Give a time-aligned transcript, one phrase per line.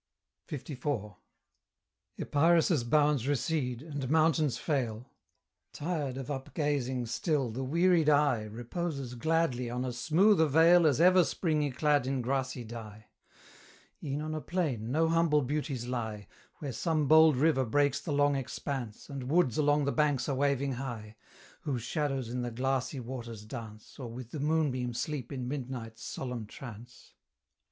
[0.51, 1.13] LIV.
[2.17, 5.11] Epirus' bounds recede, and mountains fail;
[5.73, 10.87] Tired of up gazing still, the wearied eye Reposes gladly on as smooth a vale
[10.87, 13.09] As ever Spring yclad in grassy dye:
[14.03, 16.25] E'en on a plain no humble beauties lie,
[16.55, 20.71] Where some bold river breaks the long expanse, And woods along the banks are waving
[20.71, 21.15] high,
[21.59, 26.47] Whose shadows in the glassy waters dance, Or with the moonbeam sleep in Midnight's solemn
[26.47, 27.13] trance.